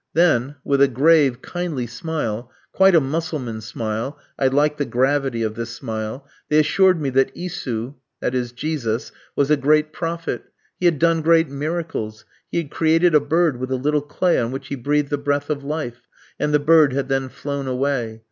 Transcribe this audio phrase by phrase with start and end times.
[0.15, 5.53] Then with a grave, kindly smile, quite a Mussulman smile (I liked the gravity of
[5.53, 7.93] this smile), they assured me that Isu
[8.23, 10.45] [Jesus] was a great prophet.
[10.79, 12.25] He had done great miracles.
[12.51, 15.51] He had created a bird with a little clay on which he breathed the breath
[15.51, 16.07] of life,
[16.39, 18.19] and the bird had then flown away.